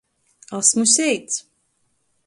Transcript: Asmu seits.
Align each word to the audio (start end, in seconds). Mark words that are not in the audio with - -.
Asmu 0.57 0.85
seits. 0.95 1.35